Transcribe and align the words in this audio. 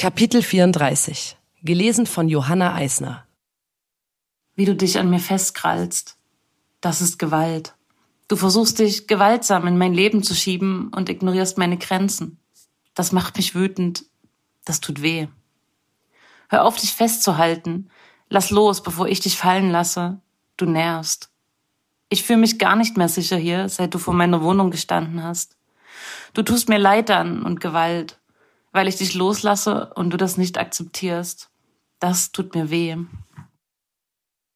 Kapitel 0.00 0.42
34. 0.42 1.36
Gelesen 1.64 2.06
von 2.06 2.28
Johanna 2.28 2.72
Eisner. 2.72 3.26
Wie 4.54 4.64
du 4.64 4.76
dich 4.76 4.96
an 4.96 5.10
mir 5.10 5.18
festkrallst. 5.18 6.16
Das 6.80 7.00
ist 7.00 7.18
Gewalt. 7.18 7.74
Du 8.28 8.36
versuchst 8.36 8.78
dich 8.78 9.08
gewaltsam 9.08 9.66
in 9.66 9.76
mein 9.76 9.92
Leben 9.92 10.22
zu 10.22 10.36
schieben 10.36 10.92
und 10.94 11.08
ignorierst 11.08 11.58
meine 11.58 11.78
Grenzen. 11.78 12.38
Das 12.94 13.10
macht 13.10 13.38
mich 13.38 13.56
wütend. 13.56 14.04
Das 14.64 14.80
tut 14.80 15.02
weh. 15.02 15.26
Hör 16.48 16.64
auf, 16.64 16.76
dich 16.76 16.92
festzuhalten. 16.92 17.90
Lass 18.28 18.50
los, 18.50 18.84
bevor 18.84 19.08
ich 19.08 19.18
dich 19.18 19.36
fallen 19.36 19.72
lasse. 19.72 20.20
Du 20.56 20.66
nervst. 20.66 21.28
Ich 22.08 22.22
fühle 22.22 22.38
mich 22.38 22.60
gar 22.60 22.76
nicht 22.76 22.96
mehr 22.96 23.08
sicher 23.08 23.36
hier, 23.36 23.68
seit 23.68 23.94
du 23.94 23.98
vor 23.98 24.14
meiner 24.14 24.44
Wohnung 24.44 24.70
gestanden 24.70 25.24
hast. 25.24 25.56
Du 26.34 26.42
tust 26.42 26.68
mir 26.68 26.78
Leid 26.78 27.10
an 27.10 27.42
und 27.42 27.58
Gewalt 27.58 28.17
weil 28.78 28.86
ich 28.86 28.94
dich 28.94 29.14
loslasse 29.14 29.90
und 29.96 30.10
du 30.10 30.16
das 30.16 30.36
nicht 30.36 30.56
akzeptierst. 30.56 31.50
Das 31.98 32.30
tut 32.30 32.54
mir 32.54 32.70
weh. 32.70 32.96